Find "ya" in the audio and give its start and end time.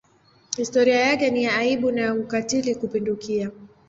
1.43-1.55, 2.01-2.13